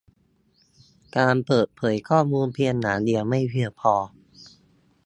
[1.17, 3.93] การเปิดเผยข้อมูลเพียงอย่างเดียวไม่เพียงพอ